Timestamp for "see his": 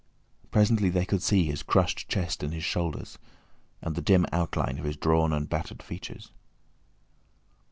1.21-1.61